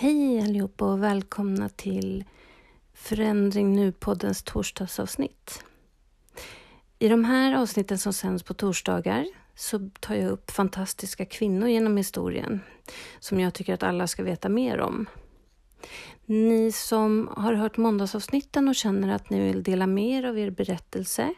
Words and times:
Hej 0.00 0.40
allihopa 0.42 0.84
och 0.84 1.02
välkomna 1.02 1.68
till 1.68 2.24
Förändring 2.92 3.74
Nu-poddens 3.74 4.42
torsdagsavsnitt. 4.42 5.64
I 6.98 7.08
de 7.08 7.24
här 7.24 7.54
avsnitten 7.54 7.98
som 7.98 8.12
sänds 8.12 8.42
på 8.42 8.54
torsdagar 8.54 9.26
så 9.54 9.90
tar 10.00 10.14
jag 10.14 10.30
upp 10.30 10.50
fantastiska 10.50 11.24
kvinnor 11.24 11.68
genom 11.68 11.96
historien 11.96 12.60
som 13.18 13.40
jag 13.40 13.54
tycker 13.54 13.74
att 13.74 13.82
alla 13.82 14.06
ska 14.06 14.22
veta 14.22 14.48
mer 14.48 14.80
om. 14.80 15.08
Ni 16.26 16.72
som 16.72 17.28
har 17.36 17.52
hört 17.52 17.76
måndagsavsnitten 17.76 18.68
och 18.68 18.74
känner 18.74 19.14
att 19.14 19.30
ni 19.30 19.40
vill 19.40 19.62
dela 19.62 19.86
mer 19.86 20.24
av 20.24 20.38
er 20.38 20.50
berättelse 20.50 21.34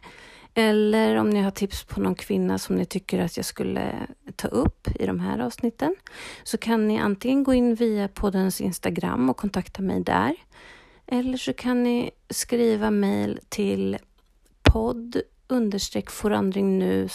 eller 0.55 1.17
om 1.17 1.31
ni 1.31 1.41
har 1.41 1.51
tips 1.51 1.85
på 1.85 2.01
någon 2.01 2.15
kvinna 2.15 2.59
som 2.59 2.77
ni 2.77 2.85
tycker 2.85 3.19
att 3.19 3.37
jag 3.37 3.47
skulle 3.47 4.07
ta 4.37 4.49
upp 4.49 4.89
i 5.01 5.07
de 5.07 5.21
här 5.21 5.39
avsnitten 5.39 5.97
så 6.45 6.59
kan 6.59 6.89
ni 6.89 6.99
antingen 6.99 7.45
gå 7.45 7.55
in 7.55 7.75
via 7.75 8.09
poddens 8.09 8.61
Instagram 8.61 9.31
och 9.31 9.37
kontakta 9.37 9.83
mig 9.83 10.01
där. 10.01 10.35
Eller 11.07 11.39
så 11.39 11.53
kan 11.53 11.83
ni 11.83 12.11
skriva 12.31 12.91
mejl 12.91 13.41
till 13.49 13.99
podd 14.63 15.23
understreck 15.49 16.11
forandring 16.11 16.79
nu 16.79 17.09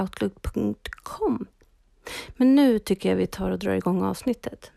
outlook.com. 0.00 1.46
Men 2.36 2.54
nu 2.54 2.78
tycker 2.78 3.08
jag 3.08 3.16
vi 3.16 3.26
tar 3.26 3.50
och 3.50 3.58
drar 3.58 3.74
igång 3.74 4.02
avsnittet. 4.02 4.72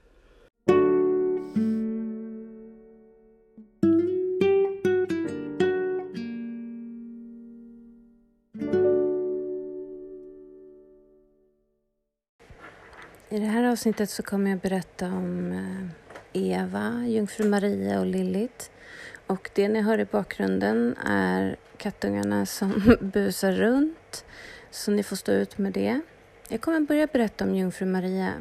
Avsnittet 13.74 14.10
så 14.10 14.24
kommer 14.24 14.50
jag 14.50 14.60
berätta 14.60 15.06
om 15.06 15.52
eh, 15.52 16.42
Eva, 16.42 17.06
Jungfru 17.08 17.50
Maria 17.50 18.00
och 18.00 18.06
Lillit. 18.06 18.72
Och 19.28 19.50
det 19.56 19.68
ni 19.68 19.82
hör 19.82 20.00
i 20.00 20.06
bakgrunden 20.06 20.96
är 21.06 21.56
kattungarna 21.78 22.46
som 22.46 22.98
busar 23.02 23.52
runt. 23.52 24.26
Så 24.72 24.92
ni 24.92 25.04
får 25.04 25.16
stå 25.16 25.32
ut 25.32 25.58
med 25.58 25.74
det. 25.74 26.02
Jag 26.50 26.62
kommer 26.62 26.80
börja 26.80 27.08
berätta 27.08 27.44
om 27.44 27.56
Jungfru 27.56 27.86
Maria. 27.86 28.34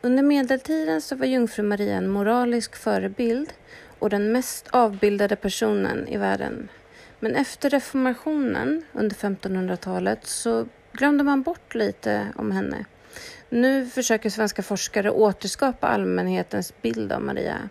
Under 0.00 0.22
medeltiden 0.22 1.00
så 1.00 1.16
var 1.16 1.26
Jungfru 1.26 1.62
Maria 1.62 1.96
en 1.96 2.08
moralisk 2.08 2.76
förebild 2.76 3.52
och 3.98 4.10
den 4.10 4.32
mest 4.32 4.68
avbildade 4.68 5.36
personen 5.36 6.08
i 6.08 6.16
världen. 6.16 6.68
Men 7.20 7.34
efter 7.34 7.70
reformationen 7.70 8.82
under 8.92 9.16
1500-talet 9.16 10.26
så 10.26 10.66
glömde 10.92 11.24
man 11.24 11.42
bort 11.42 11.74
lite 11.74 12.26
om 12.36 12.52
henne. 12.52 12.84
Nu 13.48 13.86
försöker 13.86 14.30
svenska 14.30 14.62
forskare 14.62 15.10
återskapa 15.10 15.86
allmänhetens 15.86 16.82
bild 16.82 17.12
av 17.12 17.22
Maria. 17.22 17.68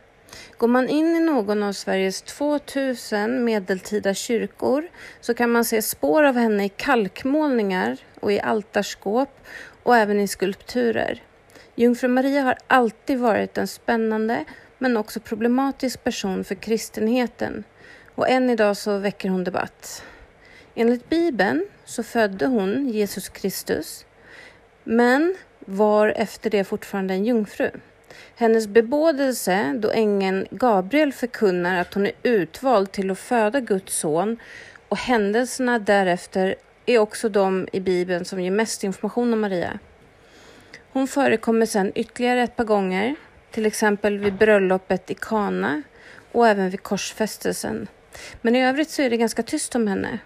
Går 0.57 0.67
man 0.67 0.89
in 0.89 1.15
i 1.15 1.19
någon 1.19 1.63
av 1.63 1.73
Sveriges 1.73 2.21
2000 2.21 3.43
medeltida 3.45 4.13
kyrkor 4.13 4.87
så 5.21 5.33
kan 5.33 5.51
man 5.51 5.65
se 5.65 5.81
spår 5.81 6.23
av 6.23 6.35
henne 6.35 6.65
i 6.65 6.69
kalkmålningar 6.69 7.97
och 8.19 8.31
i 8.31 8.39
altarskåp 8.39 9.29
och 9.83 9.95
även 9.95 10.19
i 10.19 10.27
skulpturer. 10.27 11.23
Jungfru 11.75 12.07
Maria 12.07 12.41
har 12.41 12.57
alltid 12.67 13.19
varit 13.19 13.57
en 13.57 13.67
spännande 13.67 14.45
men 14.77 14.97
också 14.97 15.19
problematisk 15.19 16.03
person 16.03 16.43
för 16.43 16.55
kristenheten 16.55 17.63
och 18.15 18.29
än 18.29 18.49
idag 18.49 18.77
så 18.77 18.97
väcker 18.97 19.29
hon 19.29 19.43
debatt. 19.43 20.03
Enligt 20.75 21.09
Bibeln 21.09 21.67
så 21.85 22.03
födde 22.03 22.45
hon 22.45 22.89
Jesus 22.89 23.29
Kristus 23.29 24.05
men 24.83 25.35
var 25.65 26.07
efter 26.07 26.49
det 26.49 26.63
fortfarande 26.63 27.13
en 27.13 27.25
jungfru. 27.25 27.69
Hennes 28.35 28.67
bebådelse 28.67 29.73
då 29.77 29.91
ängeln 29.91 30.47
Gabriel 30.51 31.13
förkunnar 31.13 31.81
att 31.81 31.93
hon 31.93 32.05
är 32.05 32.13
utvald 32.23 32.91
till 32.91 33.11
att 33.11 33.19
föda 33.19 33.59
Guds 33.59 33.97
son 33.97 34.37
och 34.89 34.97
händelserna 34.97 35.79
därefter 35.79 36.55
är 36.85 36.99
också 36.99 37.29
de 37.29 37.67
i 37.73 37.79
Bibeln 37.79 38.25
som 38.25 38.41
ger 38.41 38.51
mest 38.51 38.83
information 38.83 39.33
om 39.33 39.41
Maria. 39.41 39.79
Hon 40.91 41.07
förekommer 41.07 41.65
sedan 41.65 41.91
ytterligare 41.95 42.43
ett 42.43 42.55
par 42.55 42.63
gånger, 42.63 43.15
till 43.51 43.65
exempel 43.65 44.17
vid 44.17 44.33
bröllopet 44.33 45.11
i 45.11 45.13
Kana 45.13 45.81
och 46.31 46.47
även 46.47 46.69
vid 46.69 46.83
korsfästelsen. 46.83 47.87
Men 48.41 48.55
i 48.55 48.65
övrigt 48.65 48.89
så 48.89 49.01
är 49.01 49.09
det 49.09 49.17
ganska 49.17 49.43
tyst 49.43 49.75
om 49.75 49.87
henne. 49.87 50.19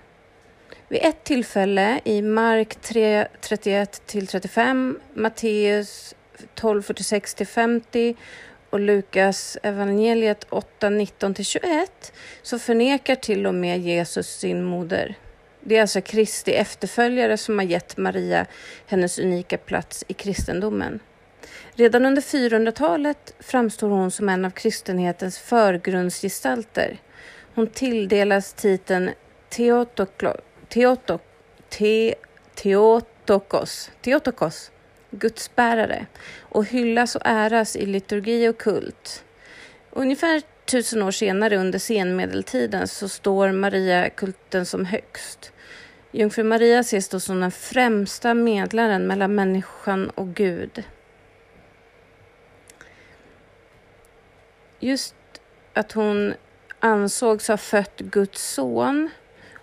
Vid 0.91 1.01
ett 1.03 1.23
tillfälle 1.23 2.01
i 2.03 2.21
Mark 2.21 2.75
3, 2.81 3.27
31 3.41 4.01
till 4.05 4.27
35, 4.27 4.99
Matteus 5.13 6.15
12, 6.55 6.81
46 6.81 7.33
till 7.33 7.47
50 7.47 8.15
och 8.69 8.79
Lukas 8.79 9.57
evangeliet 9.63 10.45
8, 10.49 10.89
19 10.89 11.33
till 11.33 11.45
21 11.45 12.13
så 12.41 12.59
förnekar 12.59 13.15
till 13.15 13.47
och 13.47 13.53
med 13.53 13.79
Jesus 13.79 14.27
sin 14.27 14.63
moder. 14.63 15.15
Det 15.61 15.77
är 15.77 15.81
alltså 15.81 16.01
Kristi 16.01 16.53
efterföljare 16.53 17.37
som 17.37 17.59
har 17.59 17.65
gett 17.65 17.97
Maria 17.97 18.45
hennes 18.87 19.19
unika 19.19 19.57
plats 19.57 20.05
i 20.07 20.13
kristendomen. 20.13 20.99
Redan 21.73 22.05
under 22.05 22.21
400-talet 22.21 23.33
framstår 23.39 23.89
hon 23.89 24.11
som 24.11 24.29
en 24.29 24.45
av 24.45 24.49
kristenhetens 24.49 25.39
förgrundsgestalter. 25.39 26.97
Hon 27.55 27.67
tilldelas 27.67 28.53
titeln 28.53 29.11
Theotoklos 29.49 30.48
Teotok, 30.69 31.21
te, 31.69 32.15
Teotokos, 32.55 33.91
Teotokos, 34.01 34.71
gudsbärare 35.11 36.05
och 36.39 36.65
hyllas 36.65 37.15
och 37.15 37.21
äras 37.25 37.75
i 37.75 37.85
liturgi 37.85 38.47
och 38.47 38.57
kult. 38.57 39.23
Ungefär 39.91 40.41
tusen 40.65 41.01
år 41.01 41.11
senare 41.11 41.57
under 41.57 41.79
senmedeltiden 41.79 42.87
så 42.87 43.09
står 43.09 43.51
Maria-kulten 43.51 44.65
som 44.65 44.85
högst. 44.85 45.51
Jungfru 46.11 46.43
Maria 46.43 46.79
ses 46.79 47.09
då 47.09 47.19
som 47.19 47.41
den 47.41 47.51
främsta 47.51 48.33
medlaren 48.33 49.07
mellan 49.07 49.35
människan 49.35 50.09
och 50.09 50.27
Gud. 50.27 50.83
Just 54.79 55.15
att 55.73 55.91
hon 55.91 56.33
ansågs 56.79 57.47
ha 57.47 57.57
fött 57.57 57.99
Guds 57.99 58.53
son 58.53 59.09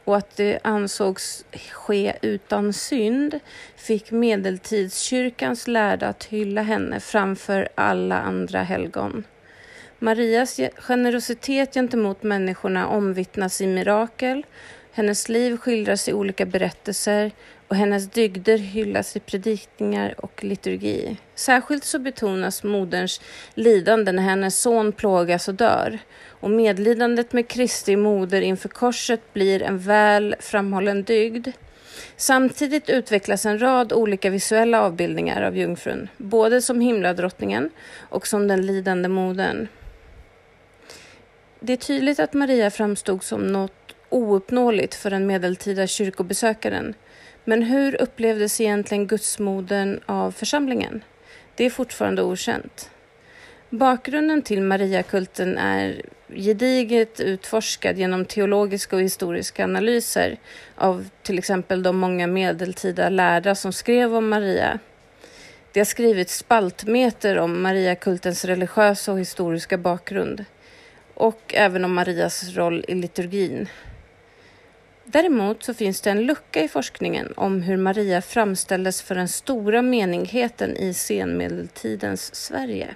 och 0.07 0.17
att 0.17 0.37
det 0.37 0.59
ansågs 0.65 1.45
ske 1.73 2.17
utan 2.23 2.73
synd 2.73 3.41
fick 3.77 4.11
medeltidskyrkans 4.11 5.69
lärda 5.69 6.09
att 6.09 6.25
hylla 6.25 6.63
henne 6.63 7.01
framför 7.01 7.69
alla 7.75 8.21
andra 8.21 8.63
helgon. 8.63 9.25
Marias 9.99 10.61
generositet 10.77 11.75
gentemot 11.75 12.23
människorna 12.23 12.89
omvittnas 12.89 13.61
i 13.61 13.67
mirakel, 13.67 14.47
hennes 14.93 15.29
liv 15.29 15.57
skildras 15.57 16.09
i 16.09 16.13
olika 16.13 16.47
berättelser 16.47 17.31
och 17.69 17.77
hennes 17.77 18.11
dygder 18.11 18.59
hyllas 18.59 19.17
i 19.17 19.21
predikningar 19.21 20.15
och 20.19 20.45
liturgi. 20.45 21.17
Särskilt 21.35 21.85
så 21.85 21.99
betonas 21.99 22.63
moderns 22.63 23.21
lidande 23.55 24.13
när 24.13 24.23
hennes 24.23 24.61
son 24.61 24.93
plågas 24.93 25.49
och 25.49 25.55
dör 25.55 25.99
och 26.29 26.51
medlidandet 26.51 27.33
med 27.33 27.49
Kristi 27.49 27.97
moder 27.97 28.41
inför 28.41 28.69
korset 28.69 29.33
blir 29.33 29.63
en 29.63 29.79
väl 29.79 30.37
framhållen 30.41 31.03
dygd. 31.03 31.49
Samtidigt 32.17 32.91
utvecklas 32.91 33.47
en 33.47 33.59
rad 33.63 33.93
olika 33.93 34.31
visuella 34.31 34.83
avbildningar 34.83 35.43
av 35.43 35.57
jungfrun, 35.57 36.09
både 36.17 36.63
som 36.63 36.81
himladrottningen 36.81 37.71
och 37.99 38.27
som 38.27 38.49
den 38.49 38.67
lidande 38.67 39.09
modern. 39.09 39.69
Det 41.61 41.73
är 41.73 41.77
tydligt 41.77 42.21
att 42.21 42.35
Maria 42.35 42.71
framstod 42.71 43.23
som 43.23 43.47
något 43.53 43.95
ouppnåeligt 44.09 44.95
för 44.95 45.11
den 45.11 45.27
medeltida 45.27 45.87
kyrkobesökaren. 45.87 46.95
Men 47.49 47.63
hur 47.63 48.03
upplevdes 48.03 48.61
egentligen 48.61 49.07
gudsmodern 49.07 50.01
av 50.07 50.33
församlingen? 50.33 51.05
Det 51.55 51.65
är 51.65 51.71
fortfarande 51.71 52.23
okänt. 52.23 52.91
Bakgrunden 53.71 54.43
till 54.43 54.63
Mariakulten 54.63 55.59
är 55.59 56.03
gediget 56.29 57.21
utforskad 57.21 57.99
genom 57.99 58.25
teologiska 58.25 58.97
och 58.97 59.03
historiska 59.03 59.65
analyser 59.65 60.37
av 60.75 61.09
till 61.23 61.39
exempel 61.39 61.83
de 61.83 61.97
många 61.97 62.27
medeltida 62.27 63.09
lärda 63.09 63.55
som 63.55 63.73
skrev 63.73 64.15
om 64.15 64.29
Maria. 64.29 64.79
Det 65.73 65.81
har 65.81 65.85
skrivits 65.85 66.39
spaltmeter 66.39 67.39
om 67.39 67.63
Mariakultens 67.63 68.45
religiösa 68.45 69.13
och 69.13 69.21
historiska 69.21 69.79
bakgrund 69.79 70.45
och 71.15 71.55
även 71.55 71.85
om 71.85 71.95
Marias 71.95 72.57
roll 72.57 72.85
i 72.89 72.95
liturgin. 72.95 73.69
Däremot 75.09 75.63
så 75.63 75.75
finns 75.75 76.01
det 76.01 76.11
en 76.11 76.27
lucka 76.27 76.63
i 76.63 76.69
forskningen 76.69 77.33
om 77.37 77.63
hur 77.63 77.77
Maria 77.77 78.23
framställdes 78.23 79.03
för 79.03 79.15
den 79.15 79.29
stora 79.29 79.83
menigheten 79.83 80.77
i 80.77 80.95
senmedeltidens 80.95 82.35
Sverige. 82.35 82.95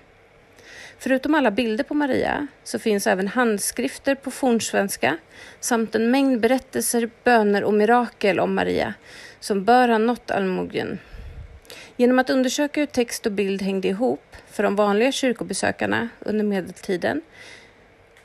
Förutom 0.98 1.34
alla 1.34 1.50
bilder 1.50 1.84
på 1.84 1.94
Maria 1.94 2.46
så 2.64 2.78
finns 2.78 3.06
även 3.06 3.28
handskrifter 3.28 4.14
på 4.14 4.30
fornsvenska 4.30 5.18
samt 5.60 5.94
en 5.94 6.10
mängd 6.10 6.40
berättelser, 6.40 7.10
böner 7.24 7.64
och 7.64 7.74
mirakel 7.74 8.40
om 8.40 8.54
Maria 8.54 8.94
som 9.40 9.64
bör 9.64 9.88
ha 9.88 9.98
nått 9.98 10.30
allmogen. 10.30 10.98
Genom 11.96 12.18
att 12.18 12.30
undersöka 12.30 12.80
hur 12.80 12.86
text 12.86 13.26
och 13.26 13.32
bild 13.32 13.62
hängde 13.62 13.88
ihop 13.88 14.36
för 14.50 14.62
de 14.62 14.76
vanliga 14.76 15.12
kyrkobesökarna 15.12 16.08
under 16.20 16.44
medeltiden 16.44 17.22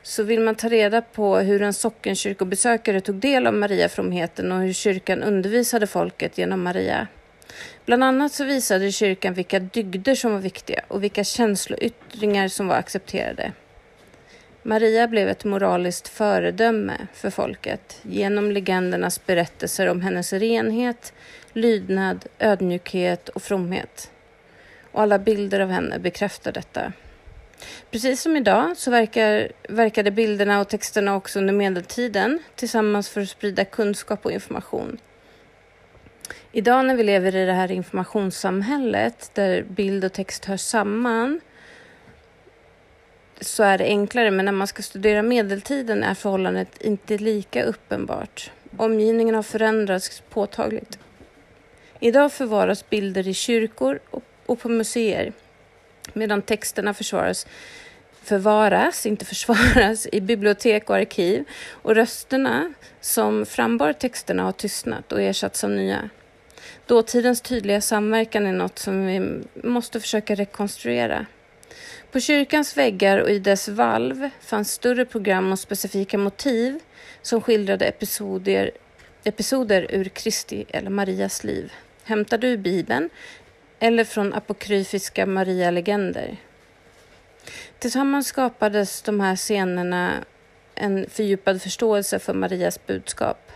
så 0.06 0.22
vill 0.22 0.40
man 0.40 0.54
ta 0.54 0.68
reda 0.68 1.02
på 1.02 1.36
hur 1.38 1.62
en 1.62 1.72
sockenkyrkobesökare 1.72 3.00
tog 3.00 3.14
del 3.14 3.46
av 3.46 3.54
Mariafromheten 3.54 4.52
och 4.52 4.60
hur 4.60 4.72
kyrkan 4.72 5.22
undervisade 5.22 5.86
folket 5.86 6.38
genom 6.38 6.62
Maria. 6.62 7.06
Bland 7.84 8.04
annat 8.04 8.32
så 8.32 8.44
visade 8.44 8.92
kyrkan 8.92 9.34
vilka 9.34 9.58
dygder 9.58 10.14
som 10.14 10.32
var 10.32 10.38
viktiga 10.38 10.80
och 10.88 11.04
vilka 11.04 11.24
känsloyttringar 11.24 12.48
som 12.48 12.68
var 12.68 12.76
accepterade. 12.76 13.52
Maria 14.62 15.08
blev 15.08 15.28
ett 15.28 15.44
moraliskt 15.44 16.08
föredöme 16.08 17.06
för 17.14 17.30
folket 17.30 17.98
genom 18.02 18.50
legendernas 18.50 19.26
berättelser 19.26 19.88
om 19.88 20.00
hennes 20.00 20.32
renhet, 20.32 21.12
lydnad, 21.52 22.26
ödmjukhet 22.38 23.28
och 23.28 23.42
fromhet. 23.42 24.10
Och 24.92 25.02
alla 25.02 25.18
bilder 25.18 25.60
av 25.60 25.68
henne 25.68 25.98
bekräftar 25.98 26.52
detta. 26.52 26.92
Precis 27.90 28.22
som 28.22 28.36
idag 28.36 28.76
så 28.76 28.90
verkar, 28.90 29.52
verkade 29.68 30.10
bilderna 30.10 30.60
och 30.60 30.68
texterna 30.68 31.16
också 31.16 31.38
under 31.38 31.54
medeltiden 31.54 32.38
tillsammans 32.54 33.08
för 33.08 33.20
att 33.20 33.28
sprida 33.28 33.64
kunskap 33.64 34.26
och 34.26 34.32
information. 34.32 34.98
Idag 36.52 36.84
när 36.84 36.96
vi 36.96 37.02
lever 37.02 37.36
i 37.36 37.46
det 37.46 37.52
här 37.52 37.72
informationssamhället 37.72 39.30
där 39.34 39.62
bild 39.62 40.04
och 40.04 40.12
text 40.12 40.44
hör 40.44 40.56
samman 40.56 41.40
så 43.40 43.62
är 43.62 43.78
det 43.78 43.84
enklare, 43.84 44.30
men 44.30 44.44
när 44.44 44.52
man 44.52 44.66
ska 44.66 44.82
studera 44.82 45.22
medeltiden 45.22 46.02
är 46.02 46.14
förhållandet 46.14 46.82
inte 46.82 47.18
lika 47.18 47.64
uppenbart. 47.64 48.50
Omgivningen 48.76 49.34
har 49.34 49.42
förändrats 49.42 50.22
påtagligt. 50.30 50.98
Idag 52.00 52.32
förvaras 52.32 52.90
bilder 52.90 53.28
i 53.28 53.34
kyrkor 53.34 53.98
och 54.46 54.60
på 54.60 54.68
museer 54.68 55.32
medan 56.12 56.42
texterna 56.42 56.94
försvaras, 56.94 57.46
förvaras, 58.22 59.06
inte 59.06 59.24
försvaras, 59.24 60.06
i 60.12 60.20
bibliotek 60.20 60.90
och 60.90 60.96
arkiv 60.96 61.44
och 61.70 61.94
rösterna 61.94 62.72
som 63.00 63.46
frambar 63.46 63.92
texterna 63.92 64.42
har 64.42 64.52
tystnat 64.52 65.12
och 65.12 65.22
ersatts 65.22 65.64
av 65.64 65.70
nya. 65.70 66.10
Dåtidens 66.86 67.40
tydliga 67.40 67.80
samverkan 67.80 68.46
är 68.46 68.52
något 68.52 68.78
som 68.78 69.06
vi 69.06 69.42
måste 69.68 70.00
försöka 70.00 70.34
rekonstruera. 70.34 71.26
På 72.12 72.20
kyrkans 72.20 72.76
väggar 72.76 73.18
och 73.18 73.30
i 73.30 73.38
dess 73.38 73.68
valv 73.68 74.30
fanns 74.40 74.72
större 74.72 75.04
program 75.04 75.52
och 75.52 75.58
specifika 75.58 76.18
motiv 76.18 76.78
som 77.22 77.40
skildrade 77.40 77.84
episoder, 77.84 78.70
episoder 79.24 79.86
ur 79.90 80.04
Kristi 80.04 80.64
eller 80.68 80.90
Marias 80.90 81.44
liv. 81.44 81.72
hämtade 82.04 82.46
ur 82.46 82.56
Bibeln 82.56 83.10
eller 83.78 84.04
från 84.04 84.34
apokryfiska 84.34 85.26
Maria-legender. 85.26 86.36
Tillsammans 87.78 88.26
skapades 88.26 89.02
de 89.02 89.20
här 89.20 89.36
scenerna 89.36 90.24
en 90.74 91.10
fördjupad 91.10 91.62
förståelse 91.62 92.18
för 92.18 92.34
Marias 92.34 92.86
budskap. 92.86 93.52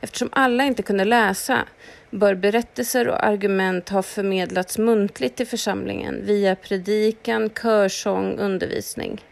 Eftersom 0.00 0.28
alla 0.32 0.64
inte 0.64 0.82
kunde 0.82 1.04
läsa 1.04 1.64
bör 2.10 2.34
berättelser 2.34 3.08
och 3.08 3.24
argument 3.24 3.88
ha 3.88 4.02
förmedlats 4.02 4.78
muntligt 4.78 5.36
till 5.36 5.46
församlingen 5.46 6.26
via 6.26 6.56
predikan, 6.56 7.50
körsång, 7.50 8.38
undervisning. 8.38 9.24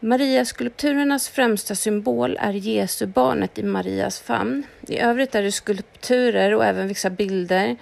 Mariaskulpturernas 0.00 1.28
främsta 1.28 1.74
symbol 1.74 2.36
är 2.40 2.52
Jesu 2.52 3.06
barnet 3.06 3.58
i 3.58 3.62
Marias 3.62 4.20
famn. 4.20 4.62
I 4.88 4.98
övrigt 4.98 5.34
är 5.34 5.42
det 5.42 5.52
skulpturer 5.52 6.54
och 6.54 6.64
även 6.64 6.88
vissa 6.88 7.10
bilder, 7.10 7.76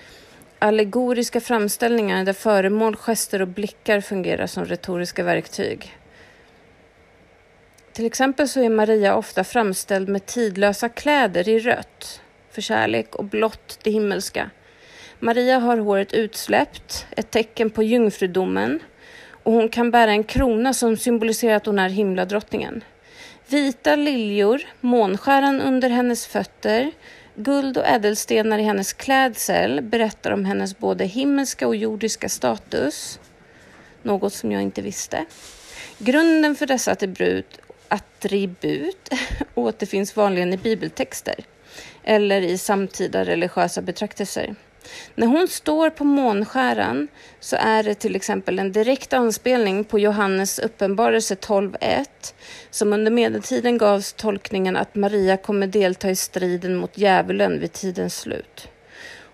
allegoriska 0.58 1.40
framställningar 1.40 2.24
där 2.24 2.32
föremål, 2.32 2.96
gester 2.96 3.42
och 3.42 3.48
blickar 3.48 4.00
fungerar 4.00 4.46
som 4.46 4.64
retoriska 4.64 5.22
verktyg. 5.22 5.96
Till 7.92 8.06
exempel 8.06 8.48
så 8.48 8.60
är 8.60 8.70
Maria 8.70 9.16
ofta 9.16 9.44
framställd 9.44 10.08
med 10.08 10.26
tidlösa 10.26 10.88
kläder 10.88 11.48
i 11.48 11.58
rött 11.58 12.20
för 12.50 12.62
kärlek 12.62 13.14
och 13.14 13.24
blått 13.24 13.78
det 13.82 13.90
himmelska. 13.90 14.50
Maria 15.18 15.58
har 15.58 15.76
håret 15.76 16.12
utsläppt, 16.12 17.06
ett 17.10 17.30
tecken 17.30 17.70
på 17.70 17.82
jungfrudomen 17.82 18.80
och 19.44 19.52
hon 19.52 19.68
kan 19.68 19.90
bära 19.90 20.10
en 20.10 20.24
krona 20.24 20.74
som 20.74 20.96
symboliserar 20.96 21.56
att 21.56 21.66
hon 21.66 21.78
är 21.78 21.88
himladrottningen. 21.88 22.84
Vita 23.48 23.96
liljor, 23.96 24.62
månskäran 24.80 25.60
under 25.60 25.90
hennes 25.90 26.26
fötter, 26.26 26.90
guld 27.34 27.78
och 27.78 27.86
ädelstenar 27.86 28.58
i 28.58 28.62
hennes 28.62 28.92
klädsel 28.92 29.82
berättar 29.82 30.30
om 30.30 30.44
hennes 30.44 30.78
både 30.78 31.04
himmelska 31.04 31.66
och 31.66 31.76
jordiska 31.76 32.28
status. 32.28 33.20
Något 34.02 34.32
som 34.32 34.52
jag 34.52 34.62
inte 34.62 34.82
visste. 34.82 35.24
Grunden 35.98 36.56
för 36.56 36.66
dessa 36.66 36.92
attribut, 36.92 37.58
attribut 37.88 39.08
återfinns 39.54 40.16
vanligen 40.16 40.52
i 40.52 40.56
bibeltexter 40.56 41.44
eller 42.04 42.40
i 42.40 42.58
samtida 42.58 43.24
religiösa 43.24 43.82
betraktelser. 43.82 44.54
När 45.14 45.26
hon 45.26 45.48
står 45.48 45.90
på 45.90 46.04
månskäran 46.04 47.08
så 47.40 47.56
är 47.56 47.82
det 47.82 47.94
till 47.94 48.16
exempel 48.16 48.58
en 48.58 48.72
direkt 48.72 49.12
anspelning 49.12 49.84
på 49.84 49.98
Johannes 49.98 50.58
uppenbarelse 50.58 51.34
12.1 51.34 52.04
som 52.70 52.92
under 52.92 53.10
medeltiden 53.10 53.78
gavs 53.78 54.12
tolkningen 54.12 54.76
att 54.76 54.94
Maria 54.94 55.36
kommer 55.36 55.66
delta 55.66 56.10
i 56.10 56.16
striden 56.16 56.76
mot 56.76 56.98
djävulen 56.98 57.60
vid 57.60 57.72
tidens 57.72 58.20
slut. 58.20 58.68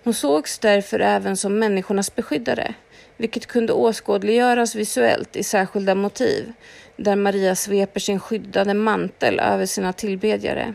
Hon 0.05 0.15
sågs 0.15 0.59
därför 0.59 1.01
även 1.01 1.37
som 1.37 1.59
människornas 1.59 2.15
beskyddare, 2.15 2.75
vilket 3.17 3.47
kunde 3.47 3.73
åskådliggöras 3.73 4.75
visuellt 4.75 5.37
i 5.37 5.43
särskilda 5.43 5.95
motiv, 5.95 6.53
där 6.97 7.17
Maria 7.17 7.55
sveper 7.55 8.01
sin 8.01 8.21
skyddade 8.21 8.75
mantel 8.75 9.41
över 9.41 9.67
sina 9.67 9.93
tillbedjare. 9.93 10.75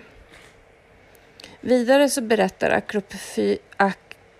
Vidare 1.61 2.09
så 2.09 2.21
berättar 2.21 2.69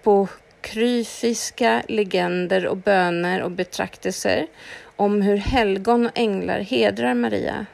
på 0.06 0.28
apokryfiska 0.66 1.84
legender 1.88 2.68
och 2.68 2.78
böner 2.78 3.42
och 3.42 3.52
betraktelser 3.52 4.48
om 4.96 5.22
hur 5.22 5.38
helgon 5.38 6.06
och 6.06 6.12
änglar 6.16 6.60
hedrar 6.60 7.14
Maria. 7.14 7.66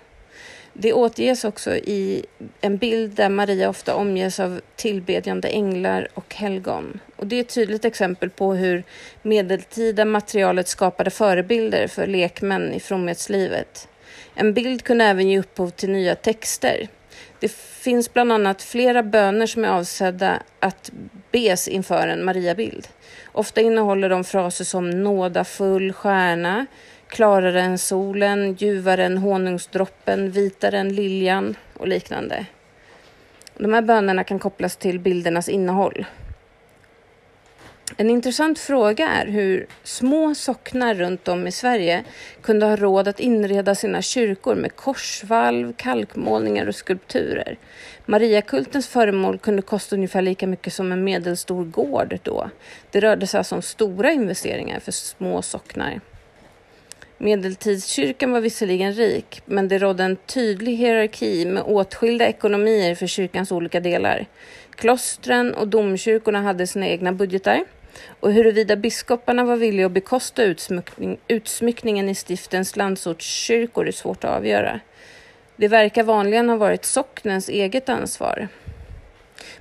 Det 0.74 0.94
återges 0.94 1.44
också 1.44 1.75
i 1.75 2.25
en 2.62 2.78
bild 2.78 3.12
där 3.12 3.30
Maria 3.30 3.69
ofta 3.69 3.95
omges 3.95 4.39
av 4.39 4.62
tillbedjande 4.75 5.48
änglar 5.48 6.07
och 6.13 6.36
helgon. 6.36 7.00
Och 7.16 7.28
det 7.28 7.36
är 7.36 7.42
ett 7.42 7.54
tydligt 7.54 7.86
exempel 7.86 8.30
på 8.30 8.54
hur 8.54 8.84
medeltida 9.22 10.05
materialet 10.05 10.67
skapade 10.67 11.10
förebilder 11.10 11.88
för 11.88 12.08
lekmän 12.08 12.74
i 12.74 12.79
fromhetslivet. 12.79 13.88
En 14.36 14.53
bild 14.53 14.84
kunde 14.84 15.05
även 15.05 15.29
ge 15.29 15.39
upphov 15.39 15.70
till 15.70 15.89
nya 15.89 16.15
texter. 16.15 16.88
Det 17.41 17.51
finns 17.51 18.13
bland 18.13 18.31
annat 18.31 18.62
flera 18.62 19.03
böner 19.03 19.45
som 19.45 19.65
är 19.65 19.69
avsedda 19.69 20.43
att 20.60 20.91
bes 21.31 21.67
inför 21.67 22.07
en 22.07 22.25
Mariabild. 22.25 22.88
Ofta 23.31 23.62
innehåller 23.62 24.10
de 24.10 24.24
fraser 24.24 24.65
som 24.65 24.89
nådafull 24.89 25.93
stjärna, 25.93 26.65
klarare 27.07 27.62
än 27.62 27.77
solen, 27.77 28.53
ljuvare 28.53 29.05
än 29.05 29.17
honungsdroppen, 29.17 30.31
vitare 30.31 30.79
än 30.79 30.95
liljan 30.95 31.55
och 31.77 31.88
liknande. 31.88 32.45
De 33.57 33.74
här 33.74 33.81
bönerna 33.81 34.24
kan 34.24 34.39
kopplas 34.39 34.75
till 34.75 35.00
bildernas 35.00 35.50
innehåll. 35.50 36.05
En 37.98 38.10
intressant 38.10 38.60
fråga 38.60 39.07
är 39.07 39.25
hur 39.25 39.67
små 39.83 40.36
socknar 40.36 40.95
runt 40.95 41.27
om 41.27 41.48
i 41.48 41.51
Sverige 41.51 42.03
kunde 42.41 42.65
ha 42.65 42.75
råd 42.75 43.07
att 43.07 43.19
inreda 43.19 43.75
sina 43.75 44.01
kyrkor 44.01 44.55
med 44.55 44.75
korsvalv, 44.75 45.74
kalkmålningar 45.74 46.67
och 46.67 46.75
skulpturer. 46.75 47.57
Mariakultens 48.05 48.88
föremål 48.88 49.38
kunde 49.38 49.62
kosta 49.62 49.95
ungefär 49.95 50.21
lika 50.21 50.48
mycket 50.48 50.74
som 50.74 50.91
en 50.91 51.03
medelstor 51.03 51.65
gård 51.65 52.19
då. 52.24 52.50
Det 52.91 53.00
rörde 53.00 53.27
sig 53.27 53.38
alltså 53.38 53.55
om 53.55 53.62
stora 53.62 54.12
investeringar 54.12 54.79
för 54.79 54.91
små 54.91 55.41
socknar. 55.41 56.01
Medeltidskyrkan 57.17 58.31
var 58.31 58.41
visserligen 58.41 58.93
rik, 58.93 59.41
men 59.45 59.67
det 59.67 59.77
rådde 59.77 60.03
en 60.03 60.15
tydlig 60.15 60.75
hierarki 60.75 61.45
med 61.45 61.63
åtskilda 61.63 62.27
ekonomier 62.27 62.95
för 62.95 63.07
kyrkans 63.07 63.51
olika 63.51 63.79
delar. 63.79 64.25
Klostren 64.75 65.53
och 65.53 65.67
domkyrkorna 65.67 66.41
hade 66.41 66.67
sina 66.67 66.88
egna 66.88 67.12
budgetar 67.12 67.63
och 68.19 68.31
huruvida 68.31 68.75
biskoparna 68.75 69.43
var 69.43 69.55
villiga 69.55 69.86
att 69.86 69.91
bekosta 69.91 70.43
utsmyckning, 70.43 71.17
utsmyckningen 71.27 72.10
i 72.10 72.15
stiftens 72.15 72.75
landsortskyrkor 72.75 73.88
är 73.88 73.91
svårt 73.91 74.24
att 74.24 74.38
avgöra. 74.38 74.79
Det 75.55 75.67
verkar 75.67 76.03
vanligen 76.03 76.50
ha 76.50 76.57
varit 76.57 76.86
socknens 76.86 77.50
eget 77.50 77.89
ansvar. 77.89 78.48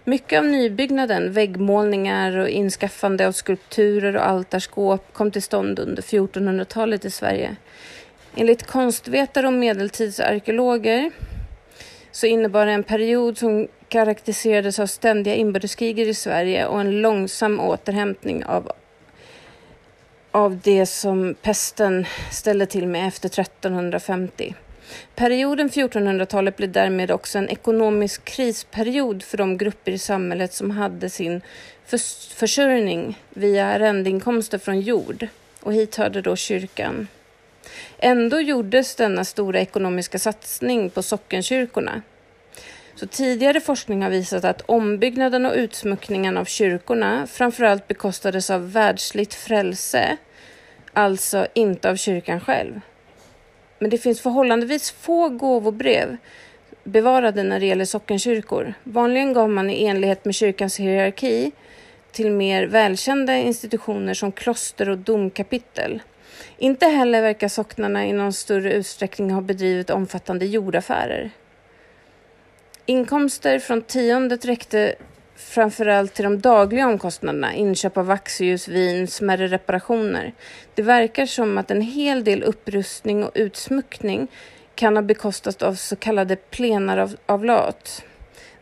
Mycket 0.05 0.39
av 0.39 0.45
nybyggnaden, 0.45 1.33
väggmålningar 1.33 2.37
och 2.37 2.49
inskaffande 2.49 3.27
av 3.27 3.33
skulpturer 3.33 4.17
och 4.17 4.29
altarskåp 4.29 5.13
kom 5.13 5.31
till 5.31 5.43
stånd 5.43 5.79
under 5.79 6.03
1400-talet 6.03 7.05
i 7.05 7.11
Sverige. 7.11 7.57
Enligt 8.37 8.67
konstvetare 8.67 9.47
och 9.47 9.53
medeltidsarkeologer 9.53 11.11
så 12.13 12.27
innebar 12.27 12.67
det 12.67 12.73
en 12.73 12.83
period 12.83 13.39
som 13.39 13.69
karaktäriserades 13.91 14.79
av 14.79 14.87
ständiga 14.87 15.35
inbördeskrig 15.35 15.99
i 15.99 16.15
Sverige 16.15 16.67
och 16.67 16.81
en 16.81 17.01
långsam 17.01 17.61
återhämtning 17.61 18.45
av, 18.45 18.73
av 20.31 20.59
det 20.59 20.87
som 20.87 21.35
pesten 21.43 22.07
ställde 22.31 22.67
till 22.67 22.87
med 22.87 23.09
efter 23.09 23.41
1350. 23.41 24.55
Perioden 25.15 25.71
1400-talet 25.71 26.57
blev 26.57 26.73
därmed 26.73 27.11
också 27.11 27.39
en 27.39 27.49
ekonomisk 27.49 28.25
krisperiod 28.25 29.23
för 29.23 29.39
de 29.39 29.59
grupper 29.59 29.93
i 29.93 29.99
samhället 29.99 30.53
som 30.53 30.71
hade 30.71 31.11
sin 31.11 31.41
försörjning 32.35 33.19
via 33.31 33.67
arrendeinkomster 33.67 34.59
från 34.59 34.81
jord 34.81 35.27
och 35.61 35.75
hit 35.75 35.97
hörde 35.97 36.23
då 36.23 36.37
kyrkan. 36.37 37.09
Ändå 37.99 38.41
gjordes 38.41 38.95
denna 38.95 39.25
stora 39.25 39.61
ekonomiska 39.61 40.19
satsning 40.19 40.91
på 40.91 41.03
sockenkyrkorna. 41.03 42.03
Så 43.01 43.07
tidigare 43.07 43.61
forskning 43.61 44.03
har 44.03 44.11
visat 44.11 44.45
att 44.45 44.63
ombyggnaden 44.67 45.47
och 45.47 45.55
utsmyckningen 45.55 46.37
av 46.37 46.45
kyrkorna 46.45 47.27
framförallt 47.27 47.89
bekostades 47.89 48.51
av 48.51 48.73
världsligt 48.73 49.35
frälse, 49.35 50.17
alltså 50.93 51.47
inte 51.55 51.91
av 51.91 51.97
kyrkan 51.97 52.41
själv. 52.41 52.81
Men 53.79 53.91
det 53.91 53.99
finns 53.99 54.21
förhållandevis 54.21 54.91
få 54.91 55.29
gåvobrev 55.29 56.17
bevarade 56.85 57.43
när 57.43 57.61
det 57.61 57.67
gäller 57.67 57.85
sockenkyrkor. 57.85 58.75
Vanligen 58.85 59.33
gav 59.33 59.51
man 59.51 59.71
i 59.71 59.85
enlighet 59.85 60.25
med 60.25 60.35
kyrkans 60.35 60.81
hierarki 60.81 61.53
till 62.13 62.31
mer 62.31 62.67
välkända 62.67 63.37
institutioner 63.37 64.15
som 64.15 64.33
kloster 64.33 64.89
och 64.89 64.99
domkapitel. 64.99 66.03
Inte 66.59 66.87
heller 66.87 67.23
verkar 67.23 67.49
socknarna 67.49 68.07
i 68.07 68.13
någon 68.13 68.33
större 68.33 68.73
utsträckning 68.73 69.31
ha 69.31 69.41
bedrivit 69.41 69.91
omfattande 69.91 70.47
jordaffärer. 70.47 71.31
Inkomster 72.87 73.59
från 73.59 73.83
tiondet 73.83 74.45
räckte 74.45 74.95
framförallt 75.37 76.15
till 76.15 76.25
de 76.25 76.41
dagliga 76.41 76.87
omkostnaderna, 76.87 77.55
inköp 77.55 77.97
av 77.97 78.07
vaxljus, 78.07 78.69
vin, 78.69 79.07
smärre 79.07 79.47
reparationer. 79.47 80.33
Det 80.75 80.83
verkar 80.83 81.27
som 81.27 81.59
att 81.59 81.71
en 81.71 81.81
hel 81.81 82.25
del 82.25 82.43
upprustning 82.43 83.25
och 83.25 83.31
utsmyckning 83.35 84.29
kan 84.75 84.97
ha 84.97 85.03
bekostats 85.03 85.63
av 85.63 85.75
så 85.75 85.97
kallade 85.97 86.37
plenaravlat. 86.37 88.05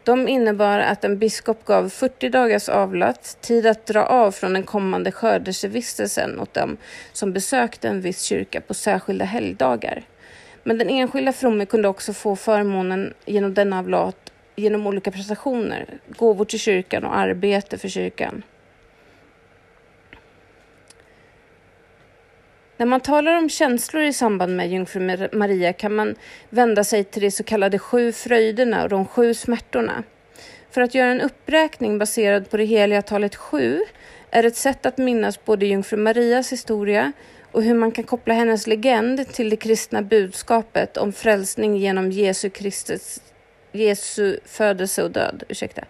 De 0.05 0.29
innebar 0.29 0.79
att 0.79 1.05
en 1.05 1.19
biskop 1.19 1.65
gav 1.65 1.89
40 1.89 2.29
dagars 2.29 2.69
avlat, 2.69 3.37
tid 3.41 3.67
att 3.67 3.87
dra 3.87 4.05
av 4.05 4.31
från 4.31 4.53
den 4.53 4.63
kommande 4.63 5.13
skördelsevistelsen 5.13 6.41
åt 6.41 6.55
dem 6.55 6.77
som 7.13 7.33
besökte 7.33 7.89
en 7.89 8.01
viss 8.01 8.23
kyrka 8.23 8.61
på 8.61 8.75
särskilda 8.75 9.25
helgdagar. 9.25 10.05
Men 10.63 10.79
den 10.79 10.91
enskilda 10.91 11.33
fromme 11.33 11.67
kunde 11.67 11.89
också 11.89 12.13
få 12.13 12.37
förmånen 12.37 13.15
genom 13.25 13.55
denna 13.55 13.79
avlat 13.79 14.33
genom 14.57 14.87
olika 14.87 15.11
prestationer, 15.11 15.99
gåvor 16.09 16.45
till 16.45 16.59
kyrkan 16.59 17.05
och 17.05 17.17
arbete 17.17 17.79
för 17.79 17.89
kyrkan. 17.89 18.43
När 22.77 22.87
man 22.87 23.01
talar 23.01 23.39
om 23.39 23.49
känslor 23.49 24.03
i 24.03 24.13
samband 24.13 24.57
med 24.57 24.71
jungfru 24.71 25.29
Maria 25.33 25.73
kan 25.73 25.95
man 25.95 26.15
vända 26.51 26.85
sig 26.85 27.05
till 27.05 27.23
de 27.23 27.31
så 27.31 27.45
kallade 27.45 27.79
sju 27.79 28.13
fröjderna 28.13 28.83
och 28.83 28.89
de 28.89 29.07
sju 29.07 29.35
smärtorna. 29.35 30.03
För 30.71 30.81
att 30.81 30.95
göra 30.95 31.11
en 31.11 31.21
uppräkning 31.21 31.99
baserad 31.99 32.51
på 32.51 32.57
det 32.57 32.65
heliga 32.65 33.03
talet 33.03 33.37
sju 33.37 33.81
är 34.31 34.45
ett 34.45 34.57
sätt 34.57 34.87
att 34.87 34.99
minnas 34.99 35.45
både 35.45 35.67
jungfru 35.67 35.97
Marias 35.97 36.53
historia 36.53 37.13
och 37.59 37.65
hur 37.65 37.75
man 37.75 37.93
kan 37.93 38.05
koppla 38.05 38.35
hennes 38.35 38.67
legend 38.67 39.29
till 39.33 39.51
det 39.51 39.57
kristna 39.57 40.03
budskapet 40.03 40.97
om 40.97 41.13
frälsning 41.13 41.77
genom 41.77 42.11
Jesu, 42.13 42.51
Kristus, 42.51 43.21
Jesu 43.73 44.39
födelse 44.45 45.03
och 45.03 45.11
död. 45.11 45.43
Ursäkta. 45.49 45.85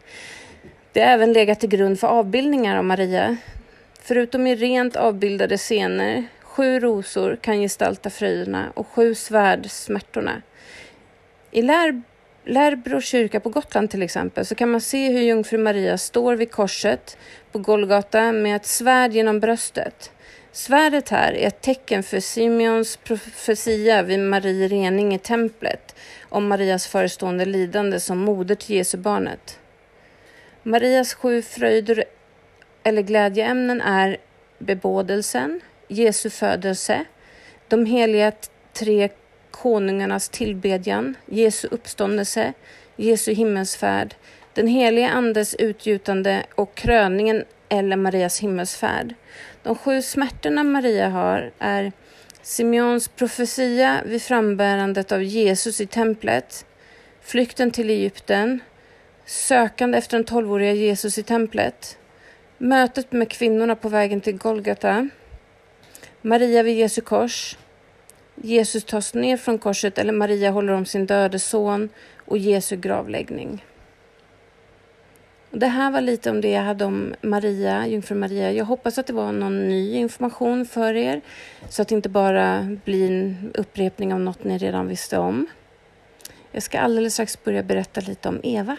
Det 0.92 1.00
har 1.00 1.08
även 1.08 1.32
legat 1.32 1.60
till 1.60 1.68
grund 1.68 2.00
för 2.00 2.08
avbildningar 2.08 2.76
av 2.76 2.84
Maria. 2.84 3.36
Förutom 4.00 4.46
i 4.46 4.54
rent 4.54 4.96
avbildade 4.96 5.58
scener 5.58 6.24
Sju 6.42 6.80
rosor 6.80 7.38
kan 7.40 7.60
gestalta 7.60 8.10
fröjderna 8.10 8.72
och 8.74 8.86
sju 8.86 9.14
svärd 9.14 9.70
smärtorna. 9.70 10.42
I 11.50 11.62
Lär, 11.62 12.02
Lärbro 12.44 13.00
kyrka 13.00 13.40
på 13.40 13.48
Gotland 13.48 13.90
till 13.90 14.02
exempel 14.02 14.46
så 14.46 14.54
kan 14.54 14.70
man 14.70 14.80
se 14.80 15.08
hur 15.08 15.20
jungfru 15.20 15.58
Maria 15.58 15.98
står 15.98 16.36
vid 16.36 16.50
korset 16.50 17.18
på 17.52 17.58
Golgata 17.58 18.32
med 18.32 18.56
ett 18.56 18.66
svärd 18.66 19.12
genom 19.12 19.40
bröstet. 19.40 20.12
Svärdet 20.58 21.08
här 21.08 21.32
är 21.32 21.46
ett 21.46 21.60
tecken 21.60 22.02
för 22.02 22.20
Simeons 22.20 22.96
profetia 22.96 24.02
vid 24.02 24.20
Marie 24.20 24.68
rening 24.68 25.14
i 25.14 25.18
templet 25.18 25.94
om 26.22 26.48
Marias 26.48 26.86
förestående 26.86 27.44
lidande 27.44 28.00
som 28.00 28.18
moder 28.18 28.54
till 28.54 28.76
Jesu 28.76 28.98
barnet. 28.98 29.58
Marias 30.62 31.14
sju 31.14 31.42
fröjder 31.42 32.04
eller 32.82 33.02
glädjeämnen 33.02 33.80
är 33.80 34.16
bebådelsen, 34.58 35.60
Jesu 35.88 36.30
födelse, 36.30 37.04
de 37.68 37.86
heliga 37.86 38.32
tre 38.72 39.08
konungarnas 39.50 40.28
tillbedjan, 40.28 41.16
Jesu 41.26 41.68
uppståndelse, 41.70 42.52
Jesu 42.96 43.32
himmelsfärd, 43.32 44.14
den 44.54 44.66
helige 44.66 45.08
Andes 45.08 45.54
utgjutande 45.54 46.42
och 46.54 46.74
kröningen 46.74 47.44
eller 47.68 47.96
Marias 47.96 48.40
himmelsfärd. 48.40 49.14
De 49.62 49.74
sju 49.74 50.02
smärtorna 50.02 50.64
Maria 50.64 51.08
har 51.08 51.50
är 51.58 51.92
Simeons 52.42 53.08
profetia 53.08 54.02
vid 54.04 54.22
frambärandet 54.22 55.12
av 55.12 55.22
Jesus 55.22 55.80
i 55.80 55.86
templet, 55.86 56.66
flykten 57.20 57.70
till 57.70 57.90
Egypten, 57.90 58.60
sökande 59.26 59.98
efter 59.98 60.16
den 60.16 60.24
tolvåriga 60.24 60.72
Jesus 60.72 61.18
i 61.18 61.22
templet, 61.22 61.98
mötet 62.58 63.12
med 63.12 63.30
kvinnorna 63.30 63.76
på 63.76 63.88
vägen 63.88 64.20
till 64.20 64.36
Golgata, 64.36 65.08
Maria 66.22 66.62
vid 66.62 66.76
Jesu 66.76 67.00
kors. 67.00 67.56
Jesus 68.34 68.84
tas 68.84 69.14
ner 69.14 69.36
från 69.36 69.58
korset 69.58 69.98
eller 69.98 70.12
Maria 70.12 70.50
håller 70.50 70.72
om 70.72 70.86
sin 70.86 71.06
döde 71.06 71.38
son 71.38 71.88
och 72.24 72.38
Jesu 72.38 72.76
gravläggning. 72.76 73.64
Det 75.50 75.66
här 75.66 75.90
var 75.90 76.00
lite 76.00 76.30
om 76.30 76.40
det 76.40 76.50
jag 76.50 76.62
hade 76.62 76.84
om 76.84 77.14
Maria, 77.22 77.86
jungfru 77.86 78.14
Maria. 78.14 78.52
Jag 78.52 78.64
hoppas 78.64 78.98
att 78.98 79.06
det 79.06 79.12
var 79.12 79.32
någon 79.32 79.68
ny 79.68 79.94
information 79.94 80.66
för 80.66 80.94
er 80.94 81.20
så 81.68 81.82
att 81.82 81.88
det 81.88 81.94
inte 81.94 82.08
bara 82.08 82.76
blir 82.84 83.10
en 83.10 83.52
upprepning 83.54 84.14
av 84.14 84.20
något 84.20 84.44
ni 84.44 84.58
redan 84.58 84.88
visste 84.88 85.18
om. 85.18 85.46
Jag 86.52 86.62
ska 86.62 86.80
alldeles 86.80 87.12
strax 87.12 87.44
börja 87.44 87.62
berätta 87.62 88.00
lite 88.00 88.28
om 88.28 88.40
Eva. 88.42 88.76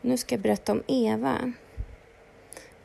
Nu 0.00 0.16
ska 0.16 0.34
jag 0.34 0.42
berätta 0.42 0.72
om 0.72 0.82
Eva. 0.86 1.52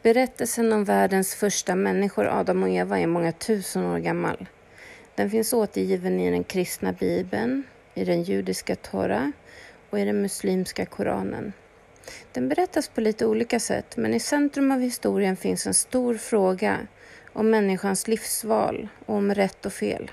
Berättelsen 0.05 0.73
om 0.73 0.83
världens 0.83 1.35
första 1.35 1.75
människor, 1.75 2.25
Adam 2.25 2.63
och 2.63 2.69
Eva, 2.69 2.99
är 2.99 3.07
många 3.07 3.31
tusen 3.31 3.85
år 3.85 3.99
gammal. 3.99 4.45
Den 5.15 5.29
finns 5.29 5.53
återgiven 5.53 6.19
i 6.19 6.31
den 6.31 6.43
kristna 6.43 6.93
bibeln, 6.93 7.63
i 7.93 8.05
den 8.05 8.23
judiska 8.23 8.75
Tora 8.75 9.31
och 9.89 9.99
i 9.99 10.05
den 10.05 10.21
muslimska 10.21 10.85
Koranen. 10.85 11.53
Den 12.31 12.49
berättas 12.49 12.87
på 12.87 13.01
lite 13.01 13.25
olika 13.25 13.59
sätt, 13.59 13.97
men 13.97 14.13
i 14.13 14.19
centrum 14.19 14.71
av 14.71 14.79
historien 14.79 15.35
finns 15.35 15.67
en 15.67 15.73
stor 15.73 16.15
fråga 16.15 16.77
om 17.33 17.49
människans 17.49 18.07
livsval 18.07 18.87
och 19.05 19.15
om 19.15 19.33
rätt 19.33 19.65
och 19.65 19.73
fel. 19.73 20.11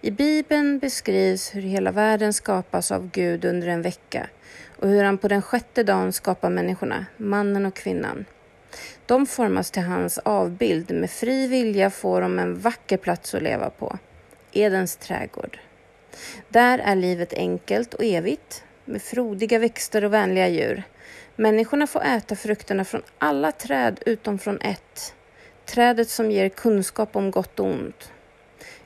I 0.00 0.10
Bibeln 0.10 0.78
beskrivs 0.78 1.54
hur 1.54 1.62
hela 1.62 1.90
världen 1.90 2.32
skapas 2.32 2.92
av 2.92 3.10
Gud 3.10 3.44
under 3.44 3.68
en 3.68 3.82
vecka 3.82 4.28
och 4.78 4.88
hur 4.88 5.04
han 5.04 5.18
på 5.18 5.28
den 5.28 5.42
sjätte 5.42 5.82
dagen 5.82 6.12
skapar 6.12 6.50
människorna, 6.50 7.06
mannen 7.16 7.66
och 7.66 7.74
kvinnan. 7.74 8.24
De 9.06 9.26
formas 9.26 9.70
till 9.70 9.82
hans 9.82 10.18
avbild. 10.18 10.90
Med 10.90 11.10
fri 11.10 11.46
vilja 11.46 11.90
får 11.90 12.20
de 12.20 12.38
en 12.38 12.58
vacker 12.58 12.96
plats 12.96 13.34
att 13.34 13.42
leva 13.42 13.70
på. 13.70 13.98
Edens 14.52 14.96
trädgård. 14.96 15.58
Där 16.48 16.78
är 16.78 16.96
livet 16.96 17.32
enkelt 17.32 17.94
och 17.94 18.04
evigt 18.04 18.64
med 18.84 19.02
frodiga 19.02 19.58
växter 19.58 20.04
och 20.04 20.12
vänliga 20.12 20.48
djur. 20.48 20.82
Människorna 21.36 21.86
får 21.86 22.02
äta 22.04 22.36
frukterna 22.36 22.84
från 22.84 23.02
alla 23.18 23.52
träd 23.52 24.00
utom 24.06 24.38
från 24.38 24.60
ett. 24.60 25.14
Trädet 25.66 26.08
som 26.08 26.30
ger 26.30 26.48
kunskap 26.48 27.16
om 27.16 27.30
gott 27.30 27.60
och 27.60 27.66
ont. 27.66 28.12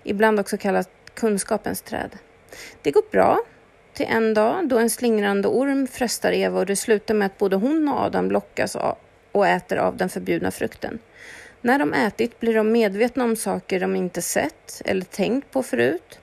Ibland 0.02 0.40
också 0.40 0.58
kallat 0.58 0.90
kunskapens 1.14 1.82
träd. 1.82 2.18
Det 2.82 2.90
går 2.90 3.04
bra 3.10 3.38
till 3.92 4.06
en 4.08 4.34
dag 4.34 4.68
då 4.68 4.78
en 4.78 4.90
slingrande 4.90 5.48
orm 5.48 5.86
frestar 5.86 6.32
Eva 6.32 6.58
och 6.58 6.66
det 6.66 6.76
slutar 6.76 7.14
med 7.14 7.26
att 7.26 7.38
både 7.38 7.56
hon 7.56 7.88
och 7.88 8.00
Adam 8.00 8.30
lockas 8.30 8.76
och 9.32 9.46
äter 9.46 9.78
av 9.78 9.96
den 9.96 10.08
förbjudna 10.08 10.50
frukten. 10.50 10.98
När 11.60 11.78
de 11.78 11.92
ätit 11.94 12.40
blir 12.40 12.54
de 12.54 12.72
medvetna 12.72 13.24
om 13.24 13.36
saker 13.36 13.80
de 13.80 13.96
inte 13.96 14.22
sett 14.22 14.82
eller 14.84 15.04
tänkt 15.04 15.50
på 15.50 15.62
förut. 15.62 16.18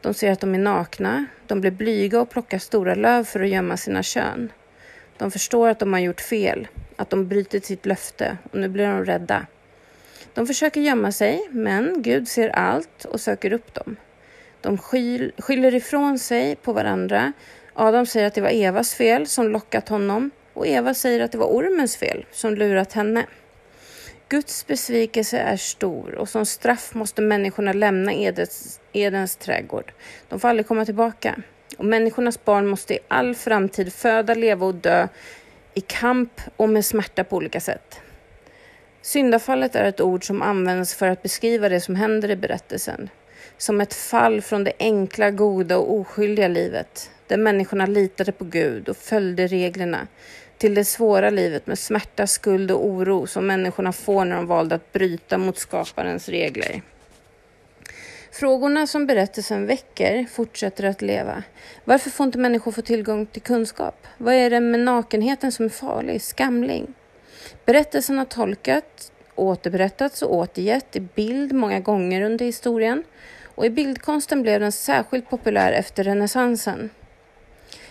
De 0.00 0.14
ser 0.14 0.32
att 0.32 0.40
de 0.40 0.54
är 0.54 0.58
nakna, 0.58 1.26
de 1.46 1.60
blir 1.60 1.70
blyga 1.70 2.20
och 2.20 2.30
plockar 2.30 2.58
stora 2.58 2.94
löv 2.94 3.24
för 3.24 3.40
att 3.40 3.48
gömma 3.48 3.76
sina 3.76 4.02
kön. 4.02 4.52
De 5.16 5.30
förstår 5.30 5.68
att 5.68 5.78
de 5.78 5.92
har 5.92 6.00
gjort 6.00 6.20
fel. 6.20 6.68
att 6.96 7.10
de 7.10 7.28
brutit 7.28 7.64
sitt 7.64 7.86
löfte 7.86 8.38
och 8.52 8.58
nu 8.58 8.68
blir 8.68 8.86
de 8.86 9.04
rädda. 9.04 9.46
De 10.34 10.46
försöker 10.46 10.80
gömma 10.80 11.12
sig, 11.12 11.48
men 11.50 12.02
Gud 12.02 12.28
ser 12.28 12.48
allt 12.48 13.04
och 13.04 13.20
söker 13.20 13.52
upp 13.52 13.74
dem. 13.74 13.96
De 14.60 14.78
skyller 14.78 15.74
ifrån 15.74 16.18
sig 16.18 16.56
på 16.56 16.72
varandra. 16.72 17.32
Adam 17.74 18.06
säger 18.06 18.26
att 18.26 18.34
det 18.34 18.40
var 18.40 18.50
Evas 18.50 18.94
fel 18.94 19.26
som 19.26 19.48
lockat 19.48 19.88
honom 19.88 20.30
och 20.58 20.66
Eva 20.66 20.94
säger 20.94 21.20
att 21.20 21.32
det 21.32 21.38
var 21.38 21.46
ormens 21.46 21.96
fel 21.96 22.26
som 22.32 22.54
lurat 22.54 22.92
henne. 22.92 23.26
Guds 24.28 24.66
besvikelse 24.66 25.38
är 25.38 25.56
stor 25.56 26.14
och 26.14 26.28
som 26.28 26.46
straff 26.46 26.94
måste 26.94 27.22
människorna 27.22 27.72
lämna 27.72 28.14
Edens, 28.14 28.80
Edens 28.92 29.36
trädgård. 29.36 29.92
De 30.28 30.40
får 30.40 30.48
aldrig 30.48 30.66
komma 30.66 30.84
tillbaka. 30.84 31.36
Och 31.78 31.84
människornas 31.84 32.44
barn 32.44 32.66
måste 32.66 32.94
i 32.94 32.98
all 33.08 33.34
framtid 33.34 33.92
föda, 33.92 34.34
leva 34.34 34.66
och 34.66 34.74
dö 34.74 35.08
i 35.74 35.80
kamp 35.80 36.40
och 36.56 36.68
med 36.68 36.84
smärta 36.84 37.24
på 37.24 37.36
olika 37.36 37.60
sätt. 37.60 38.00
Syndafallet 39.02 39.74
är 39.74 39.84
ett 39.84 40.00
ord 40.00 40.26
som 40.26 40.42
används 40.42 40.94
för 40.94 41.08
att 41.08 41.22
beskriva 41.22 41.68
det 41.68 41.80
som 41.80 41.94
händer 41.94 42.30
i 42.30 42.36
berättelsen. 42.36 43.08
Som 43.56 43.80
ett 43.80 43.94
fall 43.94 44.42
från 44.42 44.64
det 44.64 44.72
enkla, 44.78 45.30
goda 45.30 45.78
och 45.78 45.94
oskyldiga 45.94 46.48
livet 46.48 47.10
där 47.26 47.36
människorna 47.36 47.86
litade 47.86 48.32
på 48.32 48.44
Gud 48.44 48.88
och 48.88 48.96
följde 48.96 49.46
reglerna 49.46 50.06
till 50.58 50.74
det 50.74 50.84
svåra 50.84 51.30
livet 51.30 51.66
med 51.66 51.78
smärta, 51.78 52.26
skuld 52.26 52.70
och 52.70 52.86
oro 52.86 53.26
som 53.26 53.46
människorna 53.46 53.92
får 53.92 54.24
när 54.24 54.36
de 54.36 54.46
valde 54.46 54.74
att 54.74 54.92
bryta 54.92 55.38
mot 55.38 55.58
skaparens 55.58 56.28
regler. 56.28 56.82
Frågorna 58.32 58.86
som 58.86 59.06
berättelsen 59.06 59.66
väcker 59.66 60.24
fortsätter 60.24 60.84
att 60.84 61.02
leva. 61.02 61.42
Varför 61.84 62.10
får 62.10 62.26
inte 62.26 62.38
människor 62.38 62.72
få 62.72 62.82
tillgång 62.82 63.26
till 63.26 63.42
kunskap? 63.42 64.06
Vad 64.18 64.34
är 64.34 64.50
det 64.50 64.60
med 64.60 64.80
nakenheten 64.80 65.52
som 65.52 65.64
är 65.64 65.68
farlig, 65.68 66.22
skamling? 66.22 66.94
Berättelsen 67.64 68.18
har 68.18 68.24
tolkat, 68.24 69.12
återberättats 69.34 70.22
och 70.22 70.34
återgett 70.34 70.96
i 70.96 71.00
bild 71.00 71.52
många 71.52 71.80
gånger 71.80 72.22
under 72.22 72.46
historien 72.46 73.04
och 73.44 73.66
i 73.66 73.70
bildkonsten 73.70 74.42
blev 74.42 74.60
den 74.60 74.72
särskilt 74.72 75.30
populär 75.30 75.72
efter 75.72 76.04
renässansen. 76.04 76.90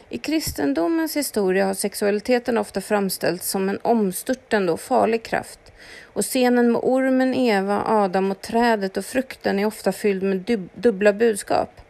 I 0.10 0.18
kristendomens 0.18 1.18
historia 1.18 1.66
har 1.66 1.74
sexualiteten 1.74 2.58
ofta 2.58 2.82
framställts 2.82 3.50
som 3.50 3.70
en 3.70 3.80
omstörtande 3.82 4.72
och 4.72 4.80
farlig 4.80 5.24
kraft 5.24 5.60
och 6.04 6.24
scenen 6.26 6.72
med 6.72 6.82
ormen, 6.84 7.34
Eva, 7.34 7.84
Adam 7.86 8.32
och 8.32 8.42
trädet 8.42 8.98
och 8.98 9.06
frukten 9.06 9.60
är 9.60 9.66
ofta 9.66 9.92
fylld 9.92 10.24
med 10.24 10.38
dub 10.38 10.70
dubbla 10.74 11.14
budskap. 11.14 11.82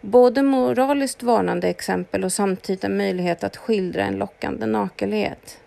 Både 0.00 0.42
moraliskt 0.42 1.22
varnande 1.22 1.68
exempel 1.68 2.24
och 2.24 2.32
samtidigt 2.32 2.84
en 2.84 2.96
möjlighet 2.96 3.44
att 3.44 3.56
skildra 3.56 4.04
en 4.04 4.16
lockande 4.16 4.66
nakenhet. 4.66 5.58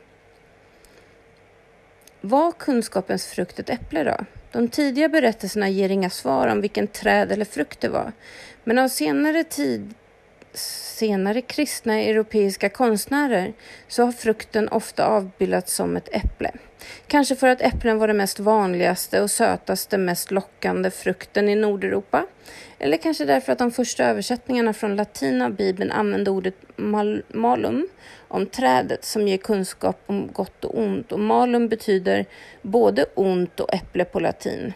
Var 2.22 2.52
kunskapens 2.52 3.26
frukt 3.26 3.60
ett 3.60 3.70
äpple 3.70 4.04
då? 4.04 4.26
De 4.52 4.68
tidiga 4.68 5.10
berättelserna 5.10 5.70
ger 5.70 5.90
inga 5.90 6.10
svar 6.10 6.48
om 6.48 6.62
vilken 6.62 6.88
träd 6.88 7.32
eller 7.32 7.46
frukt 7.46 7.82
det 7.82 7.90
var, 7.90 8.12
men 8.64 8.78
av 8.78 8.88
senare 8.88 9.44
tid 9.44 9.94
senare 10.54 11.42
kristna 11.42 12.00
europeiska 12.00 12.70
konstnärer 12.70 13.54
så 13.88 14.04
har 14.04 14.12
frukten 14.12 14.70
ofta 14.70 15.06
avbildats 15.06 15.74
som 15.74 15.98
ett 15.98 16.10
äpple. 16.12 16.52
Kanske 17.08 17.36
för 17.36 17.48
att 17.48 17.62
äpplen 17.62 18.00
var 18.00 18.08
den 18.08 18.18
mest 18.18 18.40
vanligaste 18.40 19.22
och 19.22 19.32
sötaste, 19.32 19.98
mest 19.98 20.32
lockande 20.32 20.92
frukten 20.92 21.50
i 21.50 21.56
Nordeuropa. 21.56 22.26
Eller 22.80 22.98
kanske 22.98 23.26
därför 23.26 23.52
att 23.52 23.58
de 23.58 23.72
första 23.72 24.06
översättningarna 24.06 24.74
från 24.74 24.96
latin 24.96 25.42
av 25.42 25.56
Bibeln 25.56 25.92
använde 25.92 26.32
ordet 26.32 26.56
mal 26.76 27.24
malum 27.28 27.88
om 28.28 28.46
trädet 28.46 29.06
som 29.06 29.28
ger 29.28 29.38
kunskap 29.38 30.04
om 30.06 30.30
gott 30.34 30.66
och 30.66 30.80
ont. 30.80 31.12
Och 31.12 31.20
malum 31.20 31.68
betyder 31.68 32.26
både 32.62 33.06
ont 33.16 33.60
och 33.60 33.74
äpple 33.74 34.06
på 34.06 34.20
latin. 34.20 34.74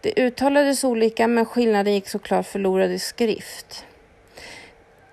Det 0.00 0.20
uttalades 0.20 0.84
olika 0.84 1.28
men 1.28 1.44
skillnaden 1.44 1.94
gick 1.94 2.08
såklart 2.08 2.46
förlorad 2.46 2.90
i 2.90 2.98
skrift. 2.98 3.84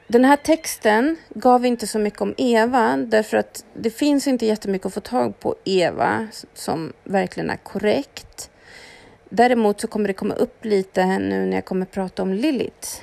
Den 0.08 0.26
här 0.26 0.36
texten 0.36 1.18
gav 1.30 1.66
inte 1.66 1.88
så 1.88 2.00
mycket 2.00 2.22
om 2.22 2.34
Eva 2.38 2.98
därför 2.98 3.38
att 3.38 3.66
det 3.74 3.90
finns 3.90 4.28
inte 4.28 4.46
jättemycket 4.46 4.86
att 4.86 4.94
få 4.94 5.00
tag 5.00 5.40
på 5.40 5.56
Eva 5.66 6.28
som 6.54 6.94
verkligen 7.04 7.50
är 7.50 7.58
korrekt. 7.58 8.50
Däremot 9.30 9.82
så 9.82 9.88
kommer 9.88 10.08
det 10.08 10.14
komma 10.14 10.34
upp 10.34 10.66
lite 10.66 11.06
nu 11.06 11.46
när 11.46 11.58
jag 11.58 11.66
kommer 11.66 11.86
prata 11.86 12.24
om 12.24 12.34
Lilith. 12.34 13.02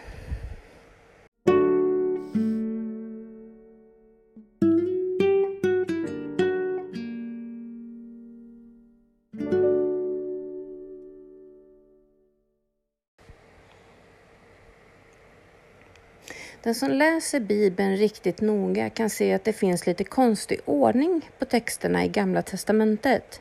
Den 16.62 16.74
som 16.74 16.90
läser 16.90 17.40
Bibeln 17.40 17.96
riktigt 17.96 18.40
noga 18.40 18.90
kan 18.90 19.10
se 19.10 19.34
att 19.34 19.44
det 19.44 19.52
finns 19.52 19.86
lite 19.86 20.04
konstig 20.04 20.60
ordning 20.64 21.30
på 21.38 21.44
texterna 21.44 22.04
i 22.04 22.08
Gamla 22.08 22.42
testamentet. 22.42 23.40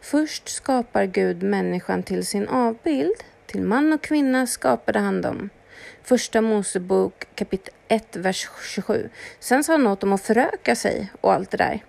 Först 0.00 0.48
skapar 0.48 1.04
Gud 1.04 1.42
människan 1.42 2.02
till 2.02 2.26
sin 2.26 2.48
avbild. 2.48 3.24
Till 3.46 3.62
man 3.62 3.92
och 3.92 4.02
kvinna 4.02 4.46
skapade 4.46 4.98
han 4.98 5.22
dem. 5.22 5.50
Första 6.02 6.40
Mosebok 6.40 7.24
kapitel 7.34 7.74
1, 7.88 8.16
vers 8.16 8.48
27. 8.74 9.08
Sen 9.40 9.64
sa 9.64 9.72
han 9.72 9.84
något 9.84 10.02
om 10.02 10.12
att 10.12 10.22
föröka 10.22 10.76
sig 10.76 11.12
och 11.20 11.32
allt 11.32 11.50
det 11.50 11.56
där. 11.56 11.84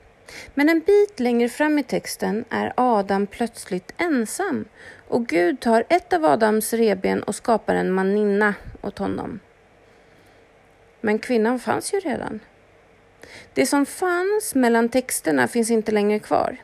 Men 0.54 0.70
en 0.70 0.80
bit 0.80 1.20
längre 1.20 1.50
fram 1.50 1.80
i 1.80 1.84
texten 1.84 2.46
är 2.50 2.74
Adam 2.76 3.28
plötsligt 3.28 3.94
ensam 3.98 4.66
och 5.08 5.28
Gud 5.28 5.60
tar 5.60 5.84
ett 5.90 6.14
av 6.14 6.26
Adams 6.26 6.74
reben 6.74 7.24
och 7.24 7.36
skapar 7.36 7.76
en 7.76 7.92
maninna 7.92 8.54
åt 8.82 8.98
honom. 8.98 9.40
Men 11.02 11.20
kvinnan 11.20 11.60
fanns 11.60 11.94
ju 11.94 12.00
redan. 12.00 12.40
Det 13.54 13.66
som 13.66 13.86
fanns 13.86 14.56
mellan 14.56 14.90
texterna 14.90 15.48
finns 15.48 15.72
inte 15.72 15.92
längre 15.92 16.20
kvar. 16.20 16.58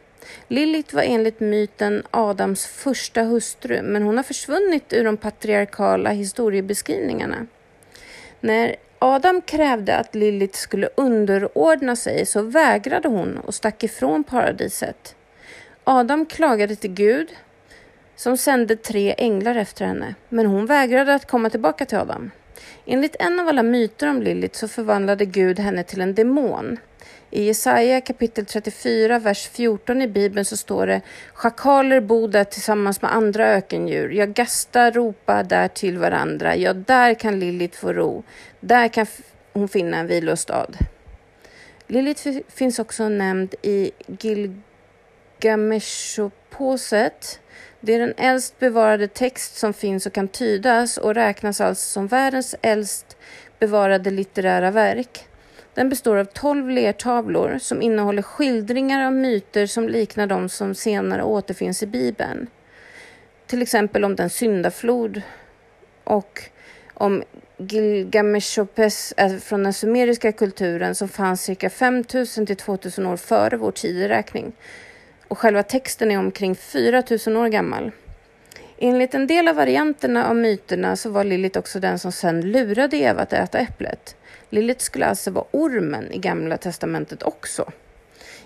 Lilith 0.48 0.96
var 0.96 1.02
enligt 1.02 1.40
myten 1.40 2.04
Adams 2.12 2.66
första 2.66 3.24
hustru, 3.24 3.82
men 3.82 4.04
hon 4.04 4.18
har 4.18 4.24
försvunnit 4.24 4.94
ur 4.94 5.04
de 5.04 5.18
patriarkala 5.18 6.10
historiebeskrivningarna. 6.10 7.48
När 8.40 8.76
Adam 9.00 9.42
krävde 9.42 9.96
att 9.96 10.16
Lilith 10.16 10.60
skulle 10.60 10.90
underordna 10.96 11.96
sig 11.96 12.26
så 12.26 12.42
vägrade 12.42 13.08
hon 13.08 13.38
och 13.38 13.56
stack 13.56 13.84
ifrån 13.84 14.24
paradiset. 14.24 15.16
Adam 15.84 16.26
klagade 16.26 16.76
till 16.76 16.94
Gud 16.94 17.30
som 18.16 18.38
sände 18.38 18.76
tre 18.76 19.16
änglar 19.18 19.56
efter 19.56 19.86
henne, 19.86 20.16
men 20.30 20.46
hon 20.46 20.66
vägrade 20.66 21.14
att 21.16 21.28
komma 21.28 21.50
tillbaka 21.50 21.86
till 21.86 21.98
Adam. 21.98 22.32
Enligt 22.86 23.16
en 23.20 23.40
av 23.40 23.48
alla 23.48 23.64
myter 23.64 24.10
om 24.10 24.22
Lilith 24.22 24.60
så 24.60 24.68
förvandlade 24.68 25.26
Gud 25.26 25.60
henne 25.60 25.84
till 25.84 26.02
en 26.02 26.16
demon. 26.16 26.78
I 27.30 27.44
Jesaja 27.44 28.02
kapitel 28.02 28.46
34, 28.46 29.20
vers 29.20 29.48
14 29.48 30.02
i 30.02 30.08
Bibeln 30.08 30.46
så 30.46 30.58
står 30.58 30.88
det 30.88 31.02
Schakaler 31.34 32.02
bo 32.02 32.28
där 32.28 32.44
tillsammans 32.44 33.02
med 33.02 33.16
andra 33.16 33.48
ökendjur. 33.48 34.10
Jag 34.10 34.34
gastar 34.34 34.92
ropa 34.92 35.44
där 35.44 35.68
till 35.68 35.98
varandra. 35.98 36.56
Ja, 36.56 36.74
där 36.74 37.14
kan 37.14 37.40
Lilith 37.40 37.80
få 37.80 37.94
ro. 37.94 38.24
Där 38.60 38.88
kan 38.88 39.06
hon 39.54 39.68
finna 39.68 39.98
en 39.98 40.08
vilostad. 40.08 40.68
Lilith 41.88 42.28
finns 42.48 42.80
också 42.80 43.10
nämnd 43.10 43.56
i 43.62 43.92
Gilgameshoposet 45.44 47.40
det 47.80 47.94
är 47.94 48.00
den 48.00 48.14
äldst 48.18 48.60
bevarade 48.60 49.08
text 49.08 49.58
som 49.58 49.74
finns 49.74 50.06
och 50.06 50.14
kan 50.14 50.28
tydas 50.28 50.98
och 50.98 51.16
räknas 51.16 51.62
alltså 51.62 51.92
som 51.92 52.08
världens 52.08 52.56
äldst 52.62 53.18
bevarade 53.60 54.10
litterära 54.10 54.72
verk. 54.72 55.28
Den 55.74 55.90
består 55.90 56.18
av 56.18 56.26
tolv 56.26 56.70
lertavlor 56.70 57.58
som 57.62 57.82
innehåller 57.82 58.22
skildringar 58.22 59.06
av 59.06 59.14
myter 59.14 59.66
som 59.66 59.90
liknar 59.90 60.28
de 60.28 60.50
som 60.50 60.76
senare 60.76 61.24
återfinns 61.24 61.84
i 61.84 61.88
Bibeln. 61.88 62.48
Till 63.48 63.62
exempel 63.62 64.06
om 64.06 64.16
den 64.16 64.30
syndaflod 64.30 65.22
och 66.04 66.42
om 66.94 67.24
Gilgameshopes 67.58 69.14
från 69.42 69.64
den 69.64 69.74
sumeriska 69.74 70.32
kulturen 70.32 70.96
som 70.96 71.10
fanns 71.10 71.42
cirka 71.42 71.70
5000 71.70 72.46
till 72.46 72.58
2000 72.58 73.06
år 73.06 73.18
före 73.18 73.58
vår 73.58 73.72
tideräkning 73.72 74.54
och 75.28 75.38
själva 75.38 75.64
texten 75.64 76.12
är 76.12 76.20
omkring 76.20 76.56
4000 76.56 77.38
år 77.38 77.48
gammal. 77.48 77.92
Enligt 78.78 79.14
en 79.14 79.28
del 79.28 79.48
av 79.48 79.56
varianterna 79.56 80.30
av 80.30 80.36
myterna 80.36 80.96
så 80.96 81.10
var 81.10 81.24
Lilith 81.24 81.60
också 81.60 81.80
den 81.80 82.00
som 82.00 82.12
sen 82.12 82.52
lurade 82.52 82.98
Eva 82.98 83.22
att 83.22 83.34
äta 83.34 83.60
äpplet. 83.60 84.16
Lilith 84.50 84.84
skulle 84.84 85.06
alltså 85.06 85.32
vara 85.32 85.46
ormen 85.52 86.12
i 86.12 86.18
Gamla 86.18 86.58
testamentet 86.58 87.24
också. 87.24 87.72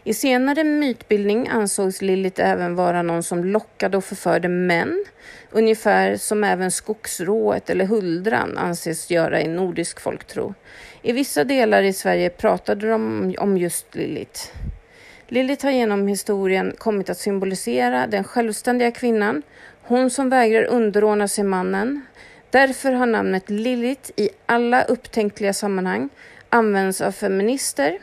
I 0.04 0.14
senare 0.14 0.64
mytbildning 0.64 1.48
ansågs 1.48 2.02
Lilith 2.02 2.42
även 2.46 2.76
vara 2.76 3.02
någon 3.02 3.24
som 3.24 3.44
lockade 3.44 3.98
och 3.98 4.04
förförde 4.04 4.48
män, 4.48 5.06
ungefär 5.52 6.16
som 6.16 6.44
även 6.44 6.72
skogsrået 6.72 7.70
eller 7.70 7.86
huldran 7.86 8.58
anses 8.58 9.10
göra 9.10 9.42
i 9.42 9.48
nordisk 9.48 10.00
folktro. 10.00 10.54
I 11.02 11.12
vissa 11.12 11.44
delar 11.44 11.84
i 11.84 11.94
Sverige 11.94 12.30
pratade 12.30 12.90
de 12.90 13.36
om 13.40 13.58
just 13.58 13.96
Lilith. 13.96 14.42
Lilith 15.28 15.66
har 15.66 15.72
genom 15.72 16.08
historien 16.08 16.74
kommit 16.78 17.10
att 17.10 17.18
symbolisera 17.18 18.08
den 18.08 18.24
självständiga 18.24 18.92
kvinnan, 18.92 19.42
hon 19.82 20.10
som 20.10 20.30
vägrar 20.30 20.64
underordna 20.64 21.28
sig 21.28 21.44
mannen. 21.44 22.02
Därför 22.50 22.92
har 22.92 23.06
namnet 23.06 23.50
Lilith 23.50 24.12
i 24.16 24.30
alla 24.46 24.84
upptänkliga 24.84 25.54
sammanhang 25.54 26.10
använts 26.50 27.02
av 27.02 27.12
feminister 27.12 28.00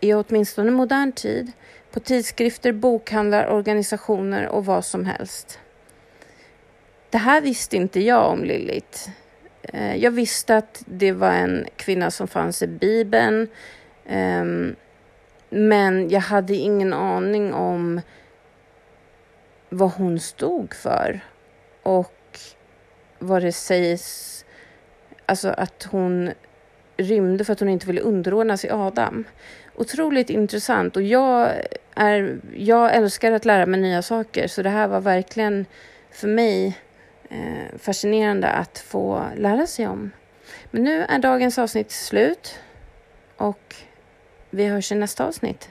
i 0.00 0.14
åtminstone 0.14 0.70
modern 0.70 1.12
tid 1.12 1.52
på 1.92 2.00
tidskrifter, 2.00 2.72
bokhandlar, 2.72 3.46
organisationer 3.46 4.48
och 4.48 4.64
vad 4.64 4.84
som 4.84 5.04
helst. 5.06 5.58
Det 7.10 7.18
här 7.18 7.40
visste 7.40 7.76
inte 7.76 8.00
jag 8.00 8.30
om 8.30 8.44
Lilith. 8.44 9.10
Eh, 9.62 9.96
jag 9.96 10.10
visste 10.10 10.56
att 10.56 10.82
det 10.86 11.12
var 11.12 11.32
en 11.32 11.66
kvinna 11.76 12.10
som 12.10 12.28
fanns 12.28 12.62
i 12.62 12.66
Bibeln. 12.66 13.48
Ehm, 14.06 14.76
men 15.54 16.08
jag 16.10 16.20
hade 16.20 16.54
ingen 16.54 16.92
aning 16.92 17.54
om 17.54 18.00
vad 19.68 19.90
hon 19.90 20.20
stod 20.20 20.74
för 20.74 21.20
och 21.82 22.38
vad 23.18 23.42
det 23.42 23.52
sägs, 23.52 24.44
alltså 25.26 25.48
att 25.48 25.82
hon 25.90 26.32
rymde 26.96 27.44
för 27.44 27.52
att 27.52 27.60
hon 27.60 27.68
inte 27.68 27.86
ville 27.86 28.00
underordna 28.00 28.56
sig 28.56 28.70
Adam. 28.70 29.24
Otroligt 29.74 30.30
intressant 30.30 30.96
och 30.96 31.02
jag, 31.02 31.50
är, 31.94 32.40
jag 32.56 32.94
älskar 32.94 33.32
att 33.32 33.44
lära 33.44 33.66
mig 33.66 33.80
nya 33.80 34.02
saker 34.02 34.48
så 34.48 34.62
det 34.62 34.70
här 34.70 34.88
var 34.88 35.00
verkligen 35.00 35.66
för 36.10 36.28
mig 36.28 36.78
eh, 37.30 37.78
fascinerande 37.78 38.48
att 38.48 38.78
få 38.78 39.24
lära 39.36 39.66
sig 39.66 39.86
om. 39.86 40.10
Men 40.70 40.84
nu 40.84 41.02
är 41.02 41.18
dagens 41.18 41.58
avsnitt 41.58 41.90
slut 41.90 42.58
och 43.36 43.76
vi 44.54 44.66
hörs 44.66 44.92
i 44.92 44.94
nästa 44.94 45.26
avsnitt. 45.26 45.68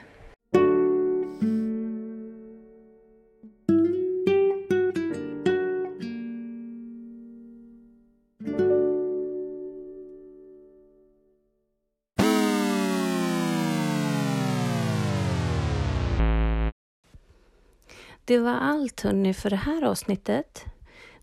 Det 18.26 18.38
var 18.38 18.52
allt 18.52 19.00
hörni 19.00 19.34
för 19.34 19.50
det 19.50 19.56
här 19.56 19.82
avsnittet. 19.82 20.64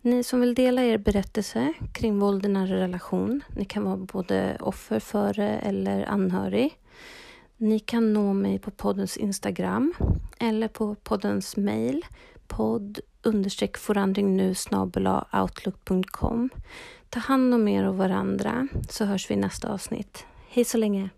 Ni 0.02 0.24
som 0.24 0.42
vill 0.42 0.56
dela 0.56 0.84
er 0.84 0.98
berättelse 0.98 1.74
kring 1.94 2.20
våld 2.20 2.46
i 2.46 2.50
nära 2.50 2.76
relation, 2.76 3.44
ni 3.56 3.66
kan 3.66 3.84
vara 3.84 3.98
både 3.98 4.58
offer 4.60 5.00
för 5.00 5.34
det 5.34 5.50
eller 5.50 6.06
anhörig. 6.06 6.78
Ni 7.62 7.80
kan 7.80 8.14
nå 8.14 8.34
mig 8.34 8.60
på 8.60 8.72
poddens 8.72 9.18
Instagram 9.18 9.94
eller 10.40 10.68
på 10.68 10.96
poddens 10.96 11.58
mail 11.58 12.06
podd 12.48 13.00
understreck 13.24 13.78
outlook.com. 15.34 16.50
Ta 17.10 17.20
hand 17.20 17.54
om 17.54 17.68
er 17.68 17.88
och 17.88 17.98
varandra 17.98 18.68
så 18.90 19.06
hörs 19.06 19.30
vi 19.30 19.34
i 19.34 19.38
nästa 19.38 19.74
avsnitt. 19.74 20.26
Hej 20.50 20.66
så 20.66 20.78
länge! 20.78 21.10